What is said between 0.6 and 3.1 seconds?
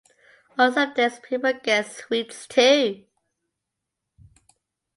some days people get sweets too.